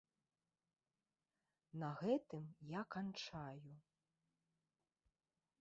На 1.83 1.91
гэтым 2.01 2.43
я 2.79 2.83
канчаю. 2.97 3.73